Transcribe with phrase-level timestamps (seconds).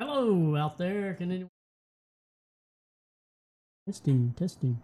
[0.00, 1.14] Hello out there.
[1.14, 1.50] Can anyone
[3.86, 4.82] testing testing?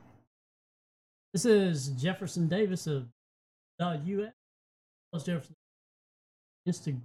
[1.32, 3.08] This is Jefferson Davis of
[3.80, 3.98] .us.
[5.10, 5.56] Plus Jefferson
[6.68, 7.00] Instagram.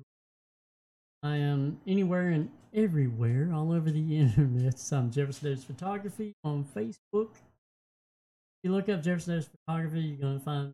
[1.24, 4.80] I am anywhere and everywhere, all over the internet.
[4.92, 7.32] I'm Jefferson Davis Photography on Facebook.
[7.32, 10.72] If you look up Jefferson Davis Photography, you're going to find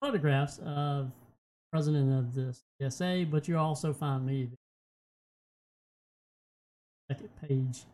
[0.00, 1.12] photographs of
[1.70, 4.50] president of the CSA, but you'll also find me
[7.12, 7.84] second page,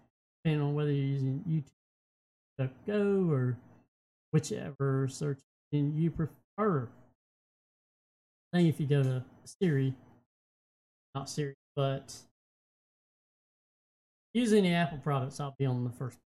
[0.44, 1.64] depending on whether you're using YouTube
[2.86, 3.56] Go or
[4.32, 5.38] whichever search
[5.70, 6.88] engine you prefer.
[8.52, 9.94] I think if you go to Siri,
[11.14, 12.16] not Siri, but
[14.34, 16.18] using the Apple products, I'll be on the first.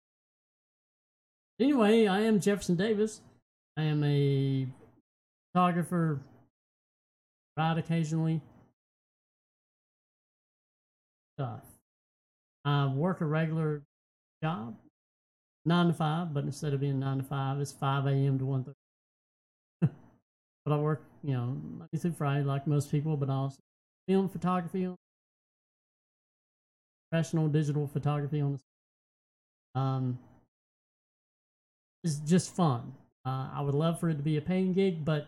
[1.60, 3.22] Anyway, I am Jefferson Davis.
[3.78, 4.68] I am a
[5.54, 6.22] photographer,
[7.58, 8.40] ride occasionally.
[11.38, 11.71] Stuff.
[12.64, 13.82] I work a regular
[14.44, 14.76] job,
[15.66, 18.38] nine to five, but instead of being nine to five, it's five a.m.
[18.40, 18.78] to one thirty.
[20.66, 23.60] but I work, you know, Monday through Friday, like most people, but I also
[24.08, 24.88] film photography,
[27.10, 28.54] professional digital photography on
[29.74, 29.80] the.
[29.80, 30.20] Um,
[32.04, 32.94] it's just fun.
[33.26, 35.28] Uh, I would love for it to be a paying gig, but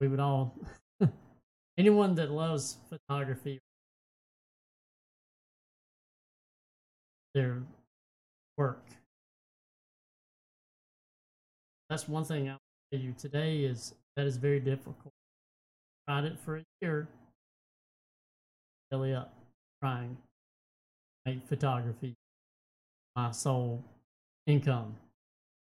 [0.00, 0.54] we would all,
[1.78, 3.60] anyone that loves photography
[7.38, 7.62] their
[8.56, 8.84] work.
[11.88, 12.58] That's one thing I'll
[12.92, 15.14] tell you today is that is very difficult.
[16.08, 17.06] Tried it for a year.
[18.90, 19.32] Belly up,
[19.80, 20.16] trying
[21.26, 22.14] make photography
[23.14, 23.84] my sole
[24.48, 24.96] income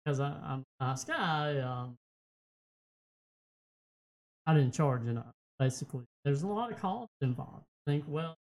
[0.03, 1.57] because I, I'm a nice guy.
[1.59, 1.95] Um,
[4.45, 5.33] I didn't charge enough.
[5.57, 7.63] Basically, there's a lot of costs involved.
[7.87, 8.35] think, well,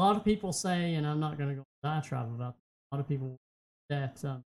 [0.00, 2.96] a lot of people say, and I'm not going to go diatribe about this, a
[2.96, 3.36] lot of people
[3.90, 4.42] that, um,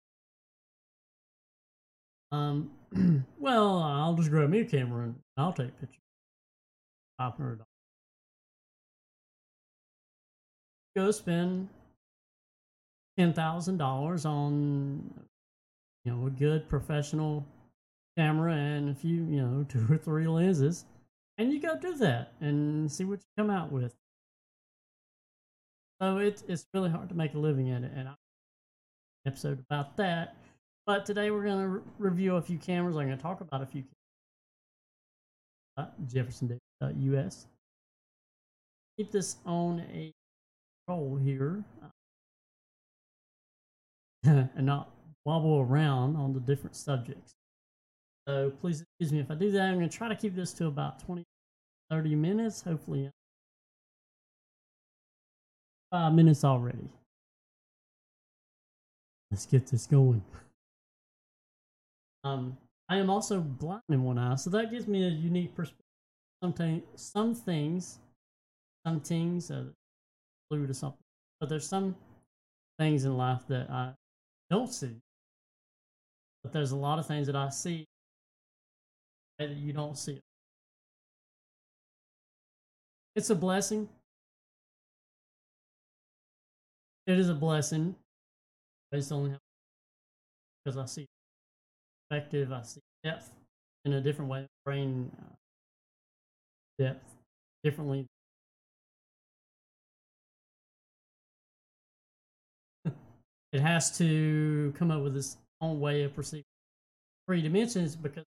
[2.32, 6.00] um, well, I'll just grab me a camera and I'll take pictures.
[7.18, 7.68] Five hundred dollars.
[10.96, 11.68] Go spend
[13.16, 15.08] ten thousand dollars on,
[16.04, 17.46] you know, a good professional
[18.18, 20.84] camera and a few, you know, two or three lenses,
[21.38, 23.94] and you go do that and see what you come out with.
[26.00, 28.14] So it's it's really hard to make a living at it, and I
[29.26, 30.36] episode about that.
[30.86, 32.96] But today we're going to re- review a few cameras.
[32.96, 33.94] I'm going to talk about a few cameras.
[35.76, 37.46] Uh, Jefferson.us.
[38.98, 40.12] Keep this on a
[40.86, 41.64] roll here
[44.24, 44.90] and not
[45.24, 47.34] wobble around on the different subjects.
[48.28, 49.62] So please excuse me if I do that.
[49.62, 51.24] I'm going to try to keep this to about 20,
[51.90, 52.62] 30 minutes.
[52.62, 53.10] Hopefully,
[55.94, 56.88] five minutes already.
[59.30, 60.24] Let's get this going.
[62.24, 62.58] Um,
[62.88, 65.86] I am also blind in one eye, so that gives me a unique perspective.
[66.42, 68.00] Sometimes, some things,
[68.84, 69.66] some things, uh,
[70.50, 70.98] blue to something,
[71.38, 71.94] but there's some
[72.76, 73.92] things in life that I
[74.50, 74.96] don't see.
[76.42, 77.86] But there's a lot of things that I see
[79.38, 80.20] that you don't see.
[83.14, 83.88] It's a blessing
[87.06, 87.94] it is a blessing.
[88.92, 89.40] I just only have
[90.64, 91.06] because I see
[92.08, 93.30] perspective, I see depth
[93.84, 94.46] in a different way.
[94.64, 95.34] Brain uh,
[96.78, 97.14] depth
[97.62, 98.06] differently.
[103.52, 106.44] it has to come up with its own way of perceiving
[107.26, 108.24] three dimensions because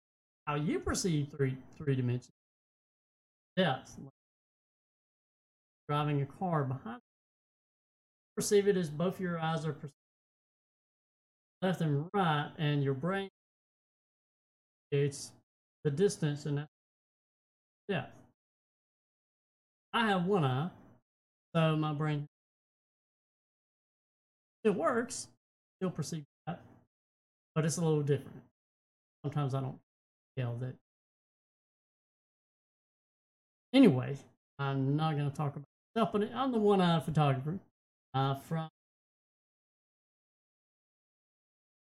[0.46, 2.32] how you perceive three three dimensions
[3.58, 3.98] depth.
[5.90, 7.02] Driving a car behind
[8.36, 9.76] perceive it as both your eyes are
[11.62, 13.30] left and right, and your brain
[14.92, 15.32] it's
[15.84, 16.68] the distance and
[17.88, 18.06] yeah.
[19.94, 20.70] I have one eye,
[21.56, 22.28] so my brain
[24.64, 25.28] it works,
[25.78, 26.62] still perceive that,
[27.56, 28.42] but it's a little different.
[29.24, 29.80] Sometimes I don't
[30.38, 30.76] tell that.
[33.74, 34.18] Anyway,
[34.60, 37.58] I'm not going to talk about myself, but I'm the one-eyed photographer
[38.14, 38.70] from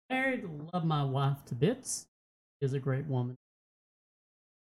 [0.09, 2.07] married, love my wife to bits.
[2.61, 3.35] Is a great woman.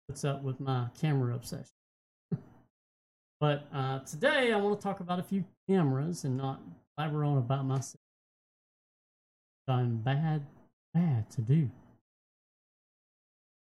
[0.06, 1.72] What's up with my camera obsession?
[3.40, 6.60] but uh, today I want to talk about a few cameras and not
[6.96, 7.98] blabber on about myself.
[9.66, 10.46] I'm bad,
[10.94, 11.70] bad to do.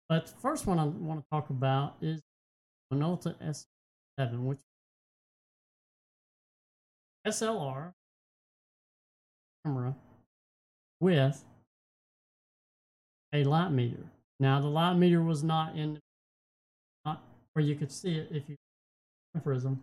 [0.09, 2.23] But the first one I want to talk about is
[2.93, 4.61] Minolta SR7, which
[7.29, 7.93] SLR
[9.65, 9.95] camera
[11.01, 11.45] with
[13.33, 14.05] a light meter.
[14.41, 15.99] Now the light meter was not in
[17.05, 17.23] not
[17.53, 18.57] where you could see it if you
[19.43, 19.83] prism.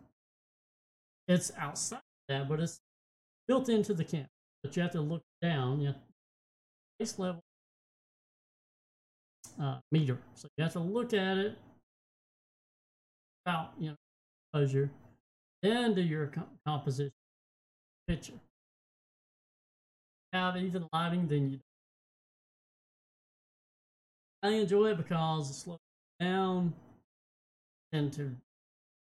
[1.27, 2.79] It's outside that, but it's
[3.47, 4.27] built into the camera.
[4.63, 5.79] But you have to look down.
[5.79, 5.95] You have
[6.99, 7.41] base level
[9.61, 10.17] uh, meter.
[10.33, 11.57] So you have to look at it
[13.45, 13.95] about you know
[14.53, 14.89] exposure,
[15.61, 17.11] then do your co- composition
[18.07, 18.33] picture.
[20.33, 21.59] Have even lighting, then you.
[24.43, 25.79] I enjoy it because it slows
[26.19, 26.73] down
[27.93, 28.35] and to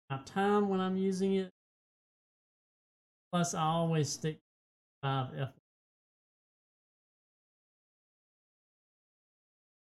[0.09, 1.49] my time when I'm using it.
[3.31, 4.37] Plus, I always stick
[5.01, 5.49] 5 F.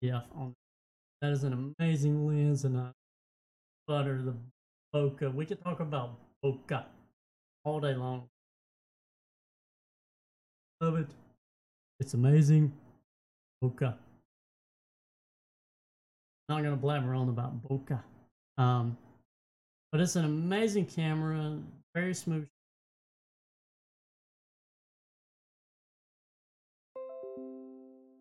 [0.05, 0.55] F on
[1.21, 2.91] that is an amazing lens, and I
[3.87, 4.35] butter the
[4.93, 5.33] bokeh.
[5.33, 6.85] We could talk about bokeh
[7.65, 8.29] all day long.
[10.83, 11.07] Love it.
[12.01, 12.73] It's amazing.
[13.63, 13.95] Bokeh.
[16.49, 18.01] Not gonna blabber on about bokeh.
[18.59, 18.99] Um,
[19.93, 21.57] but it's an amazing camera,
[21.95, 22.49] very smooth.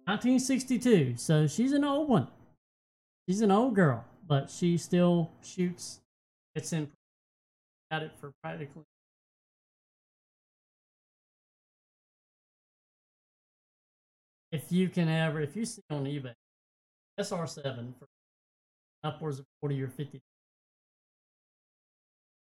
[0.06, 2.28] Nineteen sixty two, so she's an old one.
[3.28, 6.00] She's an old girl, but she still shoots.
[6.54, 6.92] It's in
[7.90, 8.84] got it for practically
[14.52, 16.34] if you can ever if you see on eBay
[17.20, 18.08] SR7 for
[19.04, 20.22] upwards of 40 or 50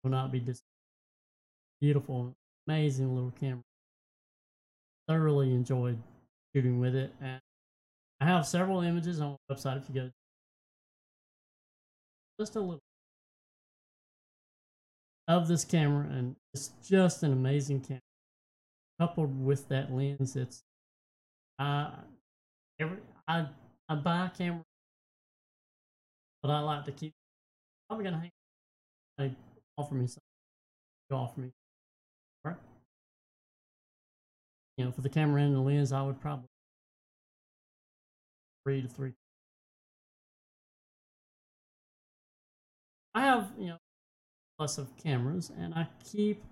[0.04, 0.62] will not be dis
[1.80, 2.36] beautiful
[2.68, 3.64] amazing little camera.
[5.08, 6.02] Thoroughly enjoyed
[6.54, 7.40] shooting with it and
[8.20, 10.12] I have several images on the website if you go.
[12.40, 12.82] Just a little
[15.28, 18.02] of this camera and it's just an amazing camera
[19.00, 20.64] coupled with that lens it's
[21.60, 21.92] uh
[22.80, 22.98] every
[23.28, 23.46] i
[23.90, 24.64] i buy a camera
[26.42, 27.14] but i like to keep
[27.88, 28.32] probably gonna hang
[29.18, 29.32] they
[29.78, 30.22] offer me something
[31.10, 31.52] you offer me
[32.44, 32.58] right
[34.78, 36.48] you know for the camera and the lens i would probably
[38.64, 39.14] three to three
[43.16, 43.78] i have you know
[44.58, 46.44] plus of cameras and I keep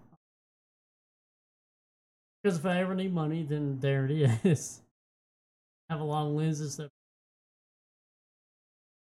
[2.44, 4.12] because if I ever need money, then there it
[4.46, 4.82] is.
[5.90, 6.90] Have a lot of lenses that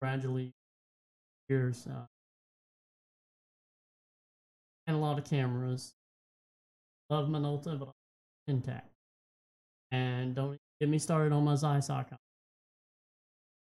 [0.01, 0.53] gradually
[1.49, 2.07] years uh,
[4.87, 5.95] and a lot of cameras.
[7.11, 7.91] Love Minolta, but
[8.47, 8.89] intact.
[9.91, 11.91] And don't get me started on my Zeiss.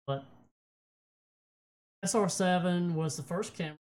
[0.05, 0.25] But
[2.05, 3.77] SR7 was the first camera,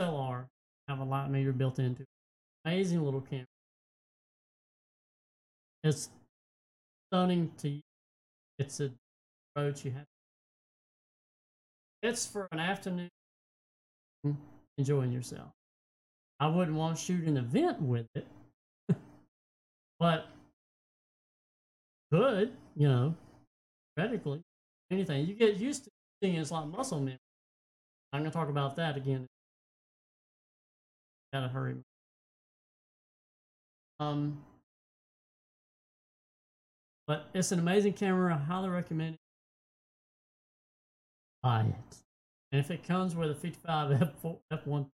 [0.00, 0.46] SLR,
[0.88, 2.08] have a light meter built into it.
[2.64, 3.46] Amazing little camera.
[5.84, 6.08] It's
[7.08, 7.80] stunning to.
[8.58, 8.90] It's a
[9.54, 10.04] approach you have.
[12.02, 13.08] It's for an afternoon
[14.78, 15.50] enjoying yourself.
[16.38, 18.26] I wouldn't want to shoot an event with it,
[19.98, 20.26] but
[22.12, 23.14] could, you know,
[23.96, 24.42] theoretically,
[24.90, 25.26] anything.
[25.26, 25.90] You get used to
[26.22, 27.18] seeing it's like muscle memory.
[28.12, 29.26] I'm going to talk about that again
[31.36, 31.74] Gotta hurry.
[34.00, 34.42] Um,
[37.06, 38.34] but it's an amazing camera.
[38.34, 39.20] I highly recommend it.
[41.42, 41.96] Buy it.
[42.52, 44.86] And if it comes with a 55 F4, F1,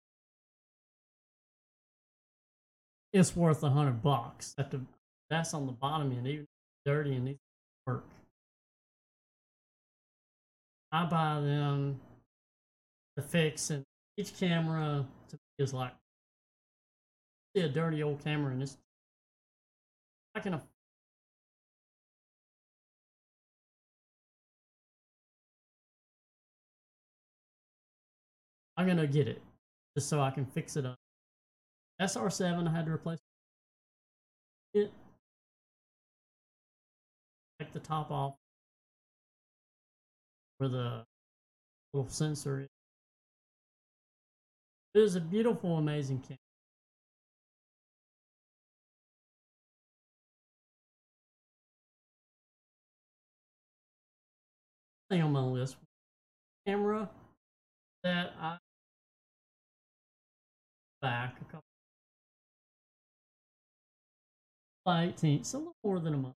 [3.12, 4.54] it's worth a hundred bucks.
[5.30, 6.46] That's on the bottom end, even
[6.84, 7.38] dirty and needs
[7.86, 8.06] work.
[10.92, 12.00] I buy them
[13.16, 13.84] to fix, and
[14.16, 15.92] each camera to me is like
[17.56, 18.76] see a dirty old camera and it's
[20.34, 20.60] I can
[28.80, 29.42] I'm gonna get it
[29.94, 30.96] just so I can fix it up.
[32.00, 33.18] SR7 I had to replace
[34.72, 34.90] it.
[37.58, 38.36] Take the top off
[40.56, 41.04] where the
[41.92, 42.68] little sensor is.
[44.94, 46.38] It is a beautiful, amazing camera.
[55.10, 55.76] thing on my list
[56.66, 57.10] camera
[58.04, 58.56] that I
[61.00, 61.64] back a couple
[64.84, 66.34] by 18, it's a little more than a month.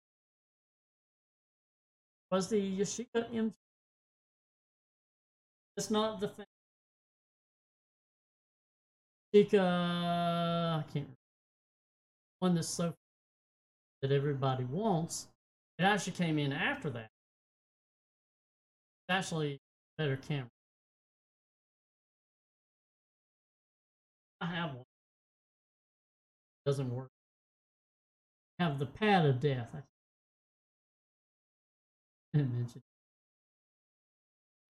[2.30, 3.54] Was the Yashica M?
[5.76, 6.46] It's not the thing.
[9.34, 11.16] Yashica, I can't remember.
[12.40, 12.94] one that's so
[14.02, 15.28] that everybody wants.
[15.78, 17.10] It actually came in after that.
[19.08, 19.60] It's actually
[19.98, 20.48] better camera.
[24.44, 24.84] Have one.
[26.66, 27.10] Doesn't work.
[28.58, 29.68] I have the pad of death.
[29.74, 29.78] I
[32.36, 32.82] can't mention.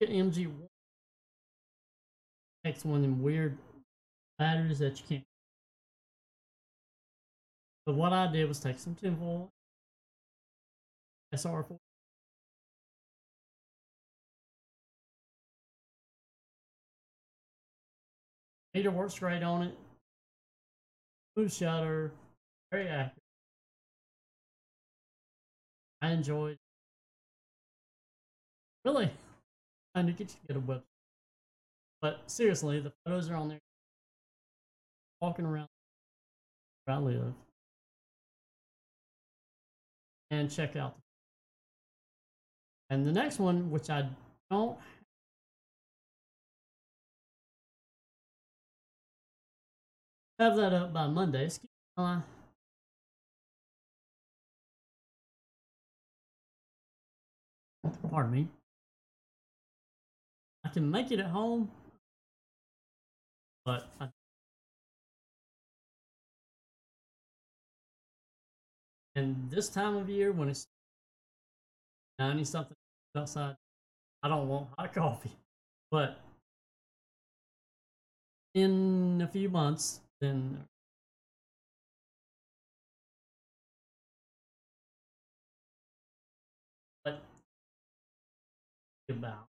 [0.00, 0.68] Get MG1
[2.64, 3.58] takes one of them weird
[4.38, 5.24] batteries that you can't.
[7.86, 9.50] But what I did was take some tinfoil,
[11.34, 11.76] SR4,
[18.74, 19.74] meter works great on it.
[21.34, 22.12] Smooth shutter,
[22.70, 23.12] very accurate.
[26.02, 26.58] I enjoyed.
[28.84, 29.10] Really,
[29.94, 30.82] trying to get you to get a website.
[32.02, 33.60] But seriously, the photos are on there.
[35.22, 35.68] Walking around
[36.84, 37.32] where I live.
[40.30, 40.96] And check out.
[42.90, 44.06] And the next one, which I
[44.50, 44.76] don't
[50.38, 51.46] have that up by Monday.
[51.46, 52.22] Excuse me.
[58.10, 58.48] Pardon me.
[60.64, 61.70] I can make it at home,
[63.64, 64.08] but I
[69.14, 70.66] and this time of year when it's
[72.18, 72.76] 90 something
[73.16, 73.56] outside,
[74.22, 75.36] I don't want hot coffee.
[75.90, 76.18] But
[78.54, 80.58] in a few months, then
[87.04, 87.20] but
[89.10, 89.48] about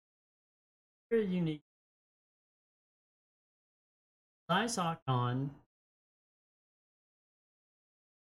[1.10, 1.62] very unique
[4.48, 5.50] Zeiss Ikon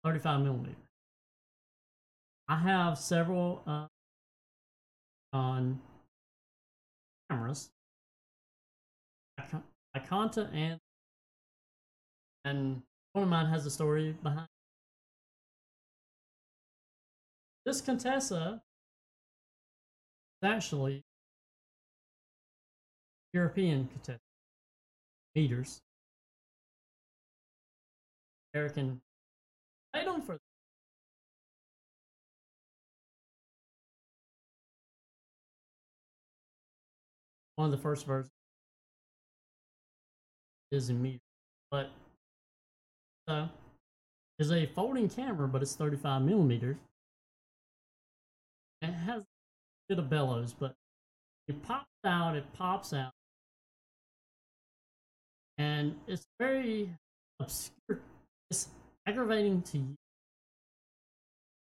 [0.03, 0.75] 35 millimeter.
[2.47, 3.87] I have several uh,
[5.33, 5.79] on
[7.29, 7.69] cameras,
[9.95, 10.79] Ikonta and
[12.49, 12.81] and
[13.13, 14.47] one of mine has a story behind.
[17.65, 18.61] This Contessa
[20.41, 21.03] is actually
[23.33, 24.19] European Contessa
[25.35, 25.81] meters.
[28.55, 28.99] American
[29.93, 30.39] item for
[37.57, 38.31] one of the first versions
[40.71, 41.19] is in meters,
[41.69, 41.91] but
[44.39, 46.77] is a folding camera, but it's 35 millimeters.
[48.81, 49.25] It has a
[49.89, 50.73] bit of bellows, but
[51.47, 53.11] it pops out, it pops out.
[55.57, 56.89] And it's very
[57.39, 57.99] obscure.
[58.49, 58.69] It's
[59.05, 59.95] aggravating to you.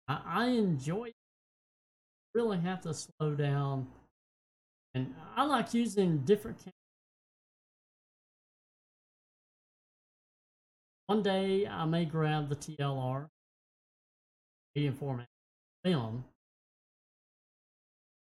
[0.10, 1.16] I, I enjoy it.
[2.34, 3.88] Really have to slow down.
[4.94, 6.79] And I like using different cameras
[11.10, 13.26] One day I may grab the TLR
[14.76, 15.26] medium format
[15.84, 16.24] film.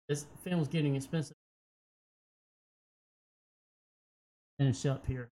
[0.07, 1.35] This film's getting expensive.
[4.57, 5.27] Finish up here.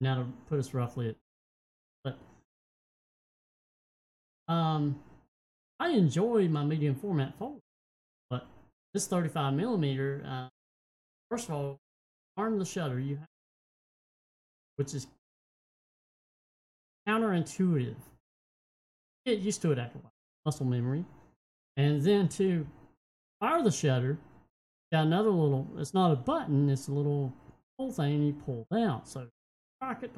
[0.00, 1.16] Now to put us roughly at,
[2.04, 2.18] but
[4.46, 5.00] um,
[5.80, 7.62] I enjoy my medium format folder,
[8.30, 8.46] but
[8.94, 10.48] this 35 millimeter, uh,
[11.28, 11.80] first of all,
[12.36, 13.28] arm the shutter you have,
[14.76, 15.06] which is
[17.08, 17.96] counterintuitive.
[19.26, 20.12] Get used to it after a while,
[20.44, 21.04] muscle memory.
[21.76, 22.66] And then to
[23.40, 24.18] fire the shutter,
[24.92, 27.32] got another little, it's not a button, it's a little
[27.78, 29.04] pull thing you pull down.
[29.04, 29.28] So
[29.80, 30.10] rocket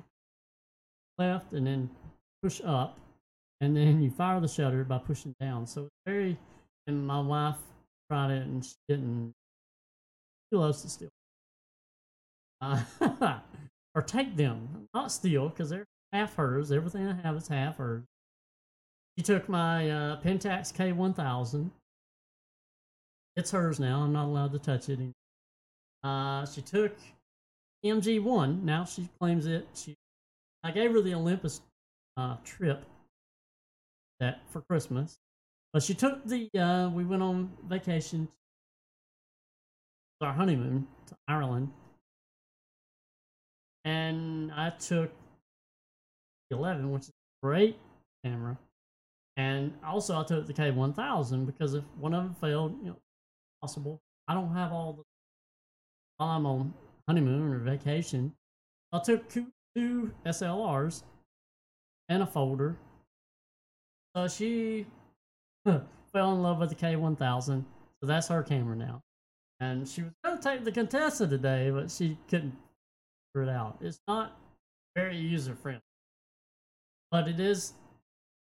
[1.18, 1.90] left and then
[2.42, 2.98] push up.
[3.60, 5.66] And then you fire the shutter by pushing down.
[5.66, 6.36] So it's very,
[6.86, 7.56] and my wife
[8.10, 9.32] tried it and she didn't,
[10.50, 11.08] she loves to steal
[13.00, 13.38] uh,
[13.94, 16.72] or take them, not steal, because they're half hers.
[16.72, 18.04] Everything I have is half hers.
[19.16, 21.70] She took my uh, Pentax K1000.
[23.36, 24.02] It's hers now.
[24.02, 24.98] I'm not allowed to touch it.
[26.02, 26.96] Uh, she took
[27.84, 28.62] MG1.
[28.62, 29.66] Now she claims it.
[29.74, 29.94] She,
[30.62, 31.60] I gave her the Olympus
[32.16, 32.84] uh, trip
[34.20, 35.16] that for Christmas,
[35.72, 36.48] but she took the.
[36.58, 38.28] Uh, we went on vacation,
[40.20, 41.70] our honeymoon to Ireland,
[43.84, 45.12] and I took
[46.50, 47.78] 11, which is a great
[48.24, 48.58] camera.
[49.36, 52.96] And also, I took the K1000 because if one of them failed, you know,
[53.60, 54.00] possible.
[54.28, 55.02] I don't have all the
[56.16, 56.74] while I'm on
[57.08, 58.32] honeymoon or vacation.
[58.92, 61.02] I took two SLRs
[62.08, 62.76] and a folder.
[64.14, 64.86] So she
[65.64, 67.64] fell in love with the K1000.
[68.00, 69.02] So that's her camera now.
[69.60, 72.54] And she was going to take the Contessa today, but she couldn't
[73.42, 73.78] it out.
[73.80, 74.38] It's not
[74.94, 75.82] very user friendly,
[77.10, 77.74] but it is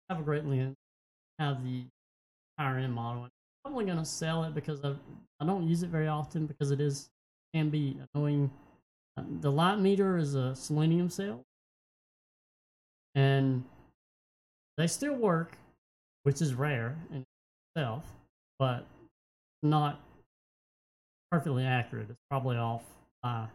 [0.08, 0.76] have a great lens.
[1.38, 1.84] Have the
[2.58, 3.24] higher end model.
[3.24, 3.30] I'm
[3.72, 4.94] probably to sell it because I
[5.40, 7.10] I don't use it very often because it is
[7.54, 8.50] can be annoying.
[9.16, 11.44] Uh, the light meter is a selenium cell,
[13.14, 13.64] and
[14.76, 15.56] they still work,
[16.24, 17.24] which is rare in
[17.76, 18.04] itself,
[18.58, 18.86] but
[19.62, 20.00] not
[21.30, 22.08] perfectly accurate.
[22.10, 22.82] It's probably off
[23.22, 23.46] by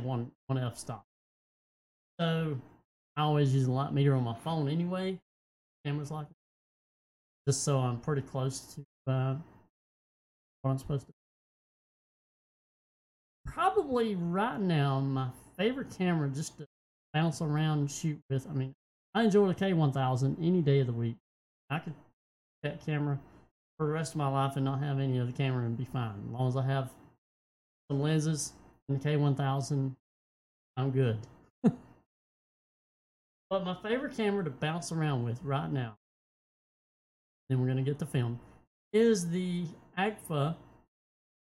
[0.00, 1.04] one one f stop.
[2.18, 2.56] So
[3.16, 5.18] I always use a light meter on my phone anyway.
[5.84, 6.26] Cameras like
[7.46, 9.34] just so I'm pretty close to uh,
[10.62, 11.12] what I'm supposed to.
[13.46, 16.66] Probably right now, my favorite camera just to
[17.12, 18.46] bounce around and shoot with.
[18.48, 18.74] I mean,
[19.14, 21.16] I enjoy the K1000 any day of the week.
[21.68, 21.94] I could
[22.62, 23.18] that camera
[23.76, 26.14] for the rest of my life and not have any other camera and be fine.
[26.26, 26.90] As long as I have
[27.90, 28.52] some lenses
[28.88, 29.94] and the K1000,
[30.76, 31.18] I'm good.
[31.62, 31.74] but
[33.64, 35.96] my favorite camera to bounce around with right now,
[37.48, 38.38] then we're going to get the film,
[38.92, 39.64] is the
[39.98, 40.54] Agfa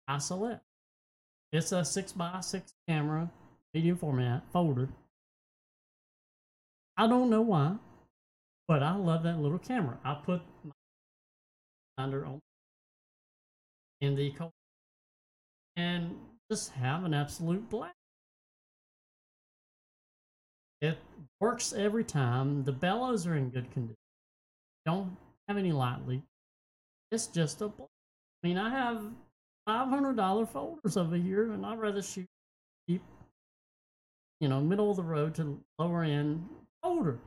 [0.08, 0.60] Isolette.
[1.52, 3.30] It's a 6x6 camera,
[3.72, 4.88] medium format, folder.
[6.96, 7.76] I don't know why,
[8.68, 9.98] but I love that little camera.
[10.04, 10.72] I put my
[11.96, 12.40] under on
[14.00, 14.34] in the
[15.76, 16.16] and
[16.54, 17.96] just have an absolute blast.
[20.80, 20.96] It
[21.40, 22.62] works every time.
[22.62, 23.96] The bellows are in good condition.
[24.86, 25.16] Don't
[25.48, 26.22] have any light leak.
[27.10, 27.66] It's just a.
[27.66, 29.02] I mean, I have
[29.66, 32.28] five hundred dollar folders over here, and I'd rather shoot
[32.88, 33.02] cheap,
[34.40, 36.48] you know, middle of the road to lower end
[36.84, 37.18] folder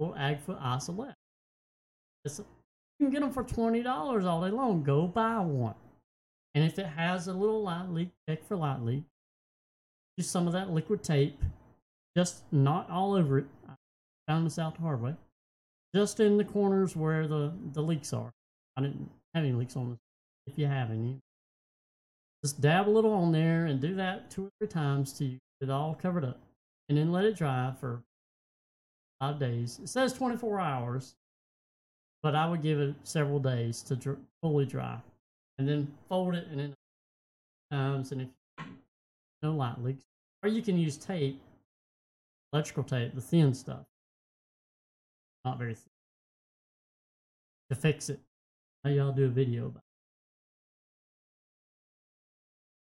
[0.00, 1.14] or Agfa Isolette.
[2.24, 2.42] It's a,
[2.98, 4.82] you can get them for twenty dollars all day long.
[4.82, 5.76] Go buy one,
[6.54, 9.04] and if it has a little light leak, check for light leak.
[10.16, 11.40] Use some of that liquid tape,
[12.16, 13.46] just not all over it.
[13.68, 13.74] I
[14.26, 15.14] found this out the hard way.
[15.94, 18.30] Just in the corners where the the leaks are.
[18.76, 19.98] I didn't have any leaks on this.
[20.46, 21.20] If you have any,
[22.42, 25.68] just dab a little on there and do that two or three times you get
[25.68, 26.40] it all covered up.
[26.88, 28.02] And then let it dry for
[29.20, 29.78] five days.
[29.82, 31.14] It says 24 hours,
[32.22, 34.98] but I would give it several days to dr- fully dry.
[35.60, 36.74] And then fold it and then
[37.70, 38.12] times.
[38.12, 38.28] And if
[39.42, 40.04] no light leaks,
[40.42, 41.38] or you can use tape,
[42.54, 43.84] electrical tape, the thin stuff,
[45.44, 45.92] not very thin,
[47.68, 48.20] to fix it.
[48.82, 49.82] How y'all do a video about it.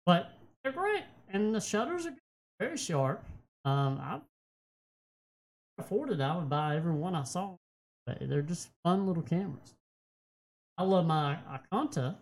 [0.06, 0.32] But
[0.64, 2.14] they're great, and the shutters are
[2.60, 3.26] very sharp.
[3.66, 4.20] Um, I
[5.80, 7.56] afforded, I would buy every one I saw.
[8.06, 9.74] But they're just fun little cameras.
[10.78, 12.16] I love my Ikonta.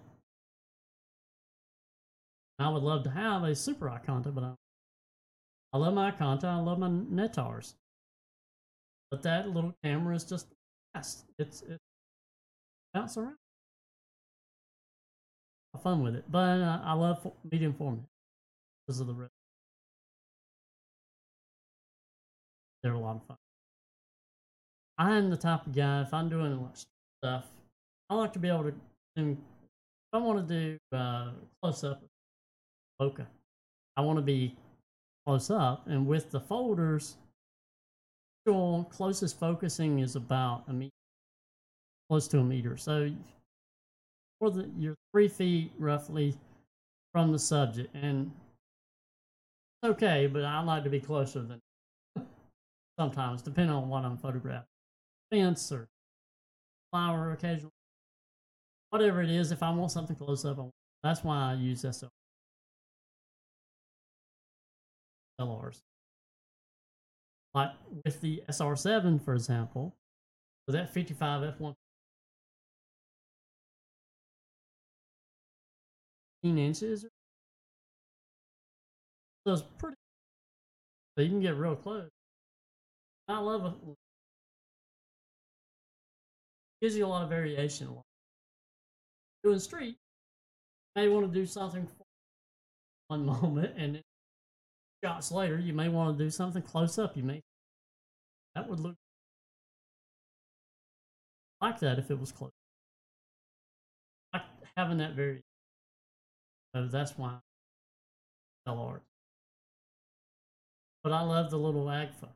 [2.59, 4.53] I would love to have a super Ikonta, but I,
[5.73, 6.45] I love my Ikonta.
[6.45, 7.75] I love my Nettars.
[9.11, 10.47] But that little camera is just
[10.93, 11.25] fast.
[11.37, 11.79] It's it
[12.93, 13.35] bounce around.
[15.73, 18.03] Have fun with it, but uh, I love medium format
[18.85, 19.29] because of the rip.
[22.81, 23.37] They're a lot of fun.
[24.97, 26.85] I'm the type of guy, if I'm doing the
[27.21, 27.45] stuff,
[28.09, 28.73] I like to be able to,
[29.15, 29.37] do, if
[30.13, 32.01] I want to do uh, close up
[33.01, 33.25] bokeh,
[33.95, 34.55] I want to be
[35.25, 35.87] close up.
[35.87, 37.17] And with the folders,
[38.45, 40.91] closest focusing is about a meter,
[42.09, 42.77] close to a meter.
[42.77, 43.11] So
[44.39, 46.33] for the, you're three feet roughly
[47.11, 47.93] from the subject.
[47.93, 48.31] And
[49.83, 51.59] it's okay, but I like to be closer than
[52.99, 54.67] sometimes, depending on what I'm photographing
[55.31, 55.87] fence or
[56.91, 57.71] flower occasionally.
[58.89, 60.57] Whatever it is, if I want something close up,
[61.03, 61.81] that's why I use
[65.39, 65.81] SLRs.
[67.53, 67.71] Like
[68.05, 69.95] with the SR7, for example,
[70.67, 71.75] with that 55 F1
[76.43, 77.05] inches.
[79.45, 79.97] So it's pretty.
[81.17, 82.09] So you can get real close.
[83.27, 83.73] I love a
[86.81, 87.89] gives you a lot of variation.
[89.43, 89.97] Doing street,
[90.95, 91.87] you may want to do something
[93.07, 94.01] one moment, and
[95.07, 97.15] shots later, you may want to do something close up.
[97.15, 97.41] You may
[98.55, 98.95] that would look
[101.61, 102.51] like that if it was close.
[104.33, 104.41] Like
[104.75, 105.41] having that very.
[106.75, 107.37] So that's why
[108.65, 108.73] I
[111.03, 112.27] but I love the little Agfa.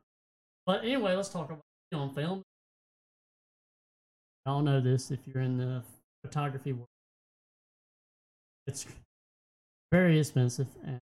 [0.66, 1.62] But anyway, let's talk about
[1.94, 2.42] on film.
[4.46, 5.84] Y'all know this if you're in the
[6.24, 6.88] photography world.
[8.66, 8.86] It's
[9.92, 11.02] very expensive and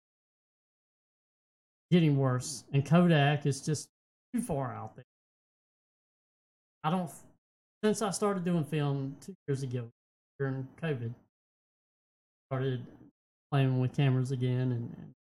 [1.92, 2.64] getting worse.
[2.74, 3.90] And Kodak is just
[4.34, 5.06] too far out there.
[6.84, 7.10] I don't,
[7.84, 9.90] since I started doing film two years ago
[10.40, 11.14] during COVID,
[12.50, 12.86] started
[13.52, 15.12] playing with cameras again and, and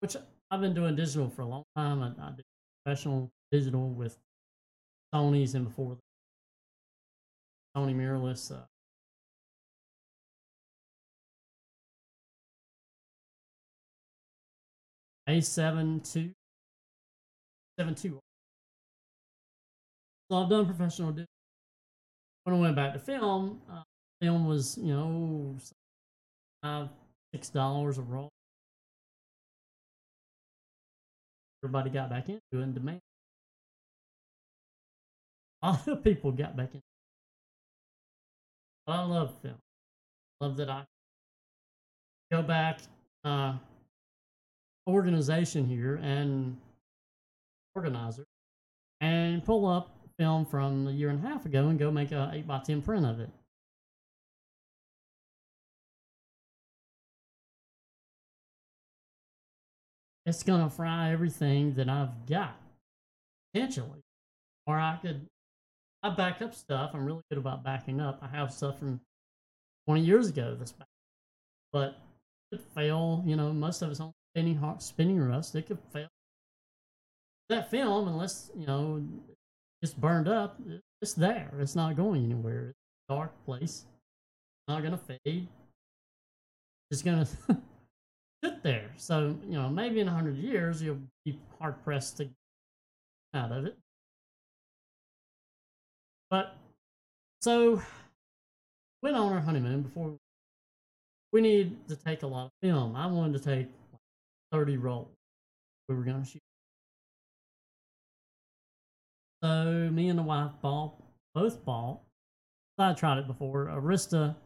[0.00, 0.16] which
[0.50, 2.02] I've been doing digital for a long time.
[2.02, 2.44] I, I did
[2.84, 4.16] professional digital with
[5.14, 5.96] Sony's and before
[7.76, 8.50] Sony mirrorless.
[8.52, 8.64] Uh,
[15.30, 16.32] A7 II,
[17.78, 18.18] 7 II.
[20.30, 21.12] So I've done professional.
[22.44, 23.82] When I went back to film, uh,
[24.20, 25.56] film was, you know,
[26.62, 26.88] five,
[27.32, 28.30] six dollars a roll.
[31.62, 33.00] Everybody got back into it and demand.
[35.62, 36.80] A lot of people got back in.
[38.86, 39.58] I love film.
[40.40, 40.84] Love that I
[42.32, 42.80] go back
[43.24, 43.56] uh
[44.88, 46.56] organization here and
[47.74, 48.26] organizer
[49.00, 52.30] and pull up film from a year and a half ago and go make a
[52.34, 53.30] 8 by 10 print of it.
[60.26, 62.54] It's going to fry everything that I've got,
[63.52, 64.02] potentially.
[64.66, 65.26] Or I could,
[66.02, 66.90] I back up stuff.
[66.92, 68.20] I'm really good about backing up.
[68.22, 69.00] I have stuff from
[69.86, 70.86] 20 years ago that's back.
[71.72, 71.98] But
[72.52, 75.54] it fail, you know, most of it's on spinning, hard, spinning rust.
[75.54, 76.08] It could fail.
[77.48, 79.02] That film, unless, you know,
[79.82, 80.60] it's burned up,
[81.02, 81.50] it's there.
[81.58, 82.68] It's not going anywhere.
[82.68, 83.84] It's a dark place.
[83.84, 85.48] It's not to fade.
[86.90, 87.26] It's to
[88.44, 88.90] sit there.
[88.96, 92.34] So, you know, maybe in 100 years, you'll be hard pressed to get
[93.34, 93.76] out of it.
[96.30, 96.56] But,
[97.42, 97.82] so,
[99.02, 100.16] went on our honeymoon before
[101.32, 102.94] we need to take a lot of film.
[102.96, 103.68] I wanted to take
[104.52, 105.08] 30 rolls
[105.90, 106.42] we were to shoot.
[109.42, 110.94] So me and the wife bought,
[111.34, 112.00] both bought,
[112.78, 114.36] I tried it before, Arista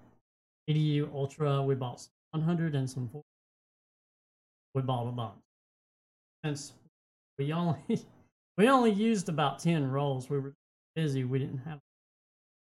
[0.68, 1.62] EDU Ultra.
[1.62, 3.10] We bought 100 and some,
[4.74, 5.34] we bought a bunch.
[6.44, 6.72] Since
[7.38, 7.78] we only,
[8.58, 10.30] we only used about 10 rolls.
[10.30, 10.54] We were
[10.96, 11.24] busy.
[11.24, 11.78] We didn't have,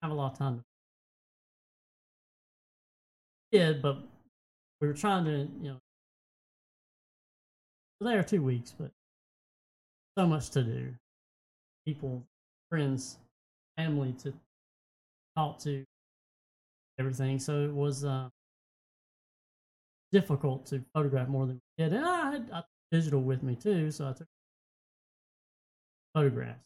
[0.03, 0.63] have a lot of time to
[3.51, 3.97] did, but
[4.79, 5.79] we were trying to, you know,
[7.99, 8.91] there two weeks, but
[10.17, 10.93] so much to do.
[11.85, 12.23] People,
[12.69, 13.17] friends,
[13.77, 14.33] family to
[15.35, 15.83] talk to,
[16.99, 17.39] everything.
[17.39, 18.29] So it was uh,
[20.11, 21.93] difficult to photograph more than we did.
[21.93, 24.27] And I had I digital with me too, so I took
[26.13, 26.59] photographs.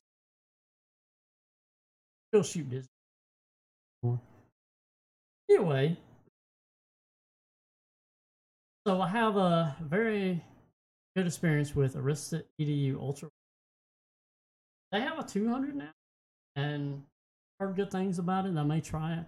[2.30, 4.22] Still shoot digital.
[5.50, 5.98] Anyway,
[8.88, 10.44] so I have a very
[11.16, 13.30] good experience with Arista EDU Ultra.
[14.92, 15.90] They have a 200 now,
[16.56, 17.04] and
[17.60, 18.56] heard good things about it.
[18.58, 19.26] I may try it.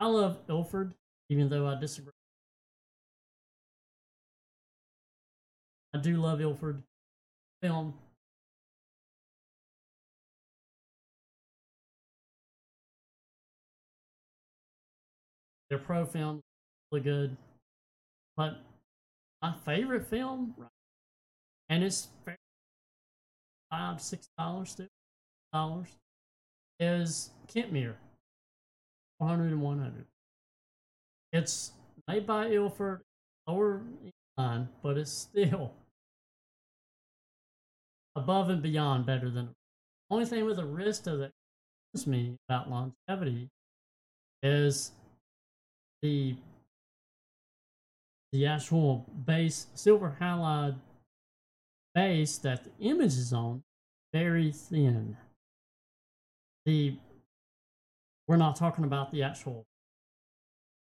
[0.00, 0.92] I love Ilford,
[1.30, 2.12] even though I disagree.
[5.94, 6.82] I do love Ilford
[7.62, 7.94] film.
[15.70, 16.40] Their pro film
[16.90, 17.36] really good.
[18.36, 18.60] But
[19.44, 20.54] my favorite film,
[21.68, 22.08] and it's
[23.70, 24.86] five, six dollars, still
[25.52, 25.88] dollars,
[26.80, 27.96] is Kentmere,
[29.18, 30.06] 100 and 100.
[31.34, 31.72] It's
[32.08, 33.02] made by Ilford,
[33.46, 33.82] lower
[34.38, 35.72] line, but it's still
[38.16, 39.50] above and beyond better than.
[40.08, 41.32] Only thing with Arista that
[41.92, 43.50] concerns me about longevity
[44.42, 44.92] is
[46.00, 46.34] the
[48.34, 50.74] the actual base silver halide
[51.94, 53.62] base that the image is on
[54.12, 55.16] very thin.
[56.66, 56.96] The
[58.26, 59.64] we're not talking about the actual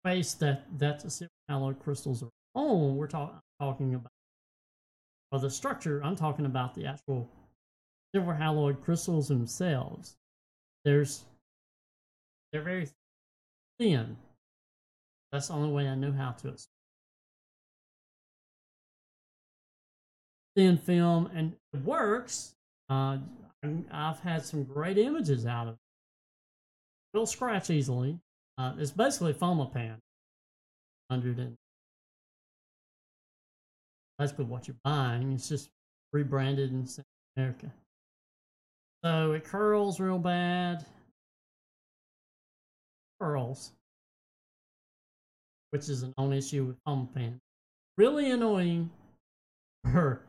[0.04, 2.96] base that that the silver halide crystals are on.
[2.98, 4.12] We're talk, talking about
[5.32, 6.02] or the structure.
[6.04, 7.26] I'm talking about the actual
[8.14, 10.14] silver halide crystals themselves.
[10.84, 11.24] There's
[12.52, 12.90] they're very
[13.78, 14.18] thin.
[15.32, 16.79] That's the only way I know how to explain.
[20.56, 22.54] Thin film and it works.
[22.88, 23.18] Uh,
[23.92, 25.80] I've had some great images out of it.
[27.14, 28.18] It'll scratch easily.
[28.58, 29.96] Uh, it's basically Fomapan.
[31.08, 31.56] 100 and
[34.18, 35.32] basically what you're buying.
[35.32, 35.70] It's just
[36.12, 37.04] rebranded in South
[37.36, 37.72] America.
[39.04, 40.84] So it curls real bad.
[43.20, 43.72] Curls,
[45.70, 47.38] which is an own issue with Fomapan.
[47.96, 48.90] Really annoying
[49.92, 50.22] for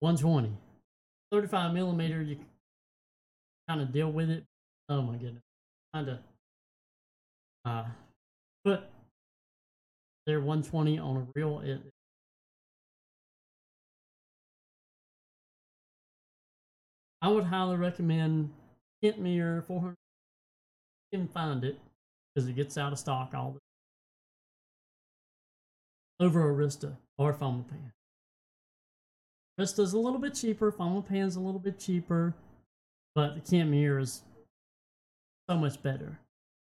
[0.00, 0.56] 120.
[1.30, 2.38] 35 millimeter, you
[3.68, 4.44] kind of deal with it.
[4.88, 5.42] Oh my goodness.
[5.94, 6.18] Kind of
[7.64, 7.84] uh,
[8.64, 8.80] put
[10.26, 11.60] their 120 on a reel.
[11.60, 11.80] It,
[17.20, 18.50] I would highly recommend
[19.02, 19.94] Kentmere 400.
[21.12, 21.78] You can find it
[22.34, 23.58] because it gets out of stock all the
[26.24, 27.92] over Arista or Fomapan.
[29.58, 32.34] Arista's a little bit cheaper, Fomapan's a little bit cheaper,
[33.14, 34.22] but the Kentmere is
[35.48, 36.18] so much better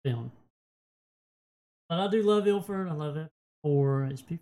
[0.04, 0.32] film.
[1.88, 2.88] But I do love Ilford.
[2.88, 3.30] I love it
[3.63, 4.39] for HP.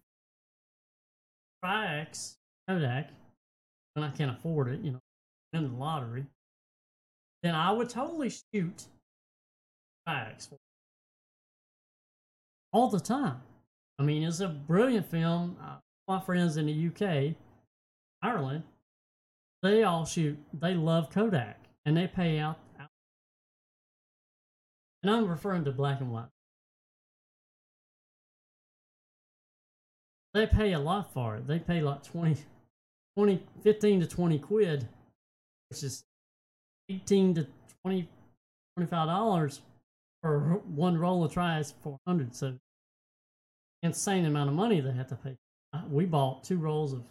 [1.63, 3.09] Tri-X Kodak,
[3.95, 4.99] and I can't afford it, you know,
[5.53, 6.25] in the lottery,
[7.43, 8.85] then I would totally shoot
[10.07, 10.49] Tri-X
[12.71, 13.41] all the time.
[13.97, 15.57] I mean, it's a brilliant film.
[15.61, 17.35] Uh, my friends in the UK,
[18.21, 18.63] Ireland,
[19.61, 20.37] they all shoot.
[20.53, 22.57] They love Kodak, and they pay out.
[25.01, 26.27] And I'm referring to black and white.
[30.33, 31.47] They pay a lot for it.
[31.47, 32.37] They pay like 20,
[33.17, 34.87] 20 15 to 20 quid,
[35.69, 36.03] which is
[36.89, 37.47] 18 to
[37.83, 38.07] 20,
[38.77, 39.61] 25 dollars
[40.21, 42.35] for one roll of Tri-X 400.
[42.35, 42.55] So
[43.81, 45.37] insane amount of money they have to pay.
[45.73, 47.03] Uh, we bought two rolls of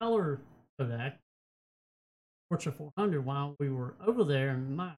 [0.00, 0.40] color
[0.78, 1.18] Kodak,
[2.52, 4.92] Portra 400 while we were over there, and my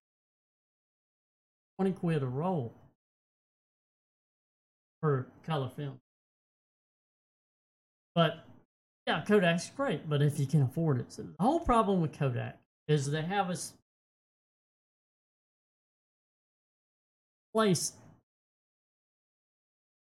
[1.79, 2.75] 20 quid a roll
[5.01, 5.99] for color film.
[8.15, 8.45] But
[9.07, 11.13] yeah, Kodak's great, but if you can afford it.
[11.13, 13.75] So the whole problem with Kodak is they have us
[17.55, 17.93] place.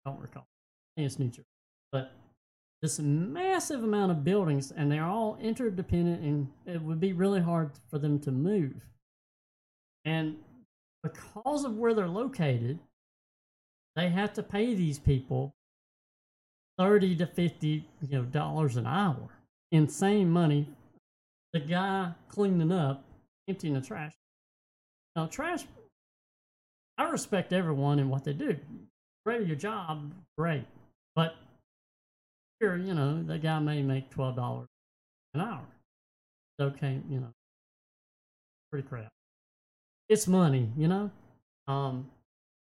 [0.06, 0.44] I don't recall.
[0.44, 1.51] I think it's New Jersey.
[2.82, 7.72] This massive amount of buildings, and they're all interdependent, and it would be really hard
[7.90, 8.82] for them to move.
[10.04, 10.38] And
[11.04, 12.80] because of where they're located,
[13.96, 15.54] they have to pay these people
[16.78, 19.30] 30 to 50 you know dollars an hour.
[19.72, 20.68] Insane money.
[21.54, 23.04] The guy cleaning up
[23.48, 24.14] emptying the trash.
[25.16, 25.66] Now trash
[26.98, 28.56] i respect everyone and what they do.
[29.26, 30.66] Great your job great.
[31.16, 31.36] But
[32.62, 34.66] here you know the guy may make $12
[35.34, 35.68] an hour
[36.58, 37.34] it's okay you know
[38.72, 39.12] pretty crap
[40.08, 41.12] it's money you know
[41.68, 42.06] um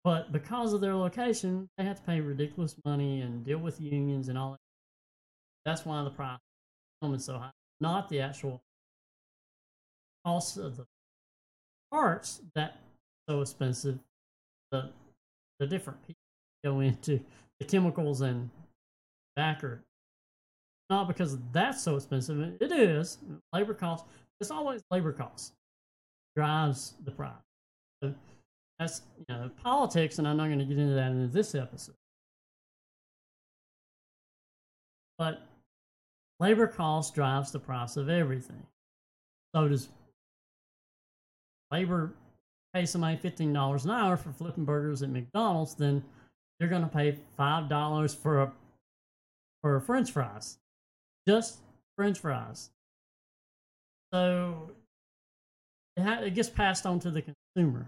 [0.04, 4.30] but because of their location, they have to pay ridiculous money and deal with unions
[4.30, 4.60] and all that.
[5.66, 6.40] That's why the price
[7.04, 7.52] is so high.
[7.80, 8.64] Not the actual
[10.26, 10.86] cost of the
[11.92, 12.78] parts that
[13.30, 14.00] so expensive.
[14.72, 14.90] The
[15.60, 16.22] the different people
[16.64, 17.20] go into
[17.60, 18.50] the chemicals and
[19.36, 19.84] backer.
[20.90, 22.40] Not because that's so expensive.
[22.60, 23.18] It is
[23.54, 24.08] labor costs.
[24.40, 25.54] It's always labor costs
[26.36, 27.32] drives the price.
[28.04, 28.14] So
[28.80, 31.96] that's you know politics, and I'm not going to get into that in this episode.
[35.18, 35.42] But
[36.40, 38.66] labor cost drives the price of everything.
[39.54, 39.90] So does
[41.72, 42.12] labor
[42.74, 46.04] pay somebody fifteen dollars an hour for flipping burgers at McDonald's, then
[46.60, 48.52] you're going to pay five dollars for a
[49.62, 50.58] for French fries,
[51.28, 51.60] just
[51.96, 52.72] French fries.
[54.14, 54.72] So
[55.96, 57.88] it, ha- it gets passed on to the consumer.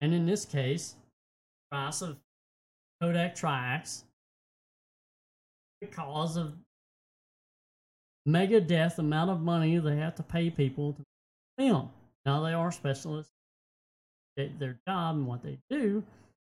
[0.00, 0.96] And in this case,
[1.70, 2.18] price of
[3.00, 4.04] Kodak Tri-X
[5.80, 6.54] because of
[8.26, 11.02] mega death amount of money they have to pay people to
[11.58, 11.90] film.
[12.24, 13.32] Now they are specialists
[14.38, 16.02] at their job and what they do,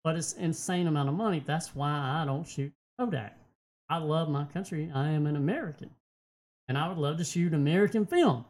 [0.03, 1.43] but it's insane amount of money.
[1.45, 3.35] That's why I don't shoot Kodak.
[3.89, 4.91] I love my country.
[4.93, 5.89] I am an American.
[6.67, 8.45] And I would love to shoot American film.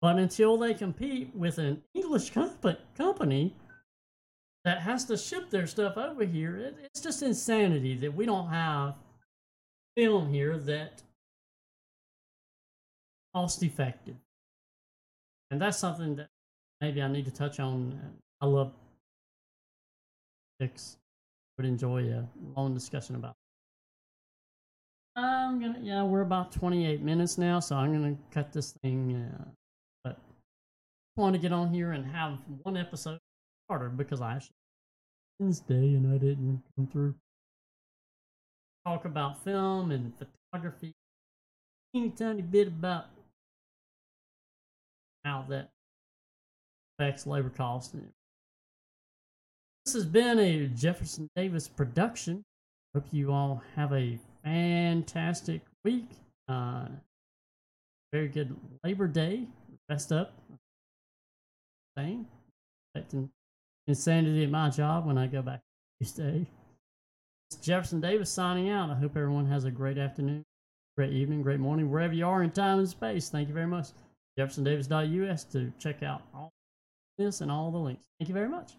[0.00, 3.54] But until they compete with an English comp- company
[4.66, 6.56] that has to ship their stuff over here.
[6.56, 8.96] It, it's just insanity that we don't have
[9.96, 11.02] film here that
[13.32, 14.16] cost effective.
[15.52, 16.28] And that's something that
[16.80, 17.98] maybe I need to touch on.
[18.40, 18.72] I love
[20.60, 20.96] six.
[21.56, 23.36] Would enjoy a long discussion about.
[25.16, 29.14] I'm gonna yeah, we're about 28 minutes now, so I'm gonna cut this thing.
[29.14, 29.44] Uh,
[30.04, 30.18] but
[31.16, 33.18] I want to get on here and have one episode
[33.68, 34.56] harder because I actually
[35.38, 37.14] Wednesday and I didn't come through.
[38.86, 40.92] Talk about film and photography,
[41.94, 43.06] teeny tiny bit about
[45.24, 45.70] how that
[46.98, 47.94] affects labor costs.
[49.84, 52.44] This has been a Jefferson Davis production.
[52.94, 56.08] Hope you all have a fantastic week.
[56.48, 56.86] Uh,
[58.12, 58.54] very good
[58.84, 59.44] Labor Day.
[59.90, 60.32] Rest up.
[61.98, 62.26] Same.
[62.94, 63.30] Expecting
[63.88, 65.60] insanity at my job when I go back
[66.00, 66.46] Tuesday.
[67.50, 68.90] It's Jefferson Davis signing out.
[68.90, 70.44] I hope everyone has a great afternoon,
[70.96, 73.28] great evening, great morning, wherever you are in time and space.
[73.28, 73.88] Thank you very much.
[74.38, 76.52] JeffersonDavis.us to check out all
[77.18, 78.04] this and all the links.
[78.18, 78.72] Thank you very much.